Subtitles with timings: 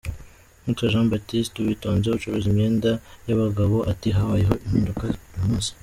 [0.63, 2.91] Uwitwa Jean Baptiste Uwitonze ucuruza imyenda
[3.27, 5.71] y’abagabo ati “Habayeho impinduka uyu munsi.